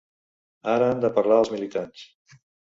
Ara 0.77 0.87
han 0.93 1.05
de 1.05 1.13
parlar 1.19 1.39
els 1.43 1.55
militants. 1.59 2.11